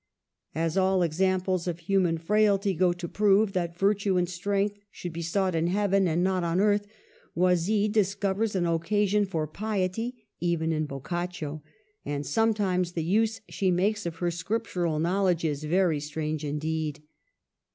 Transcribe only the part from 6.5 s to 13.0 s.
earth, Oisille discovers an occasion for piety in Boccaccio; and sometimes